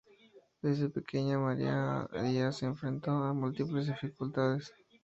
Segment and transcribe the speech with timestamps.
[0.63, 2.23] Desde pequeña, María A.
[2.23, 4.73] Díaz se enfrentó a múltiples dificultades.